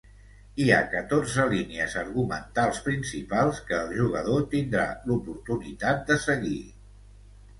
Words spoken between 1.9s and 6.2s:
argumentals principals que el jugador tindrà l'oportunitat de